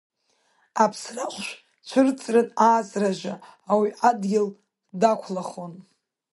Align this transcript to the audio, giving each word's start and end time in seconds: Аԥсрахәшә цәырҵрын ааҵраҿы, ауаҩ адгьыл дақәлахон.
Аԥсрахәшә 0.83 1.51
цәырҵрын 1.87 2.49
ааҵраҿы, 2.65 3.33
ауаҩ 3.71 3.91
адгьыл 4.09 4.47
дақәлахон. 4.99 5.73